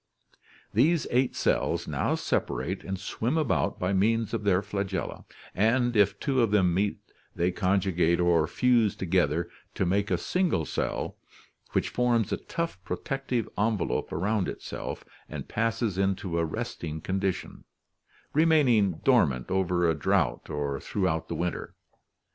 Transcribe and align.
These 0.73 1.05
eight 1.11 1.35
cells 1.35 1.87
now 1.87 2.15
separate 2.15 2.83
and 2.83 2.99
swim 2.99 3.37
about 3.37 3.77
by 3.77 3.93
means 3.93 4.33
of 4.33 4.43
their 4.43 4.63
nagella, 4.63 5.25
and 5.53 5.95
if 5.95 6.19
two 6.19 6.41
of 6.41 6.49
them 6.49 6.73
meet 6.73 6.97
they 7.35 7.51
conjugate 7.51 8.19
or 8.19 8.47
fuse 8.47 8.95
together 8.95 9.47
to 9.75 9.85
make 9.85 10.09
a 10.09 10.17
single 10.17 10.65
cell 10.65 11.17
which 11.73 11.89
forms 11.89 12.31
a 12.31 12.37
tough 12.37 12.47
THE 12.47 12.63
LIFE 12.63 12.71
CYCLE 12.71 12.83
protective 13.03 13.49
envel 13.55 13.91
ope 13.91 14.11
around 14.11 14.47
itself 14.47 15.05
and 15.29 15.47
passes 15.47 15.99
into 15.99 16.39
a 16.39 16.45
resting 16.45 16.99
condition, 16.99 17.65
remaining 18.33 19.01
dor 19.03 19.27
mant 19.27 19.51
over 19.51 19.87
a 19.87 19.93
drought 19.93 20.49
or 20.49 20.79
throughout 20.79 21.27
the 21.27 21.35
winter. 21.35 21.75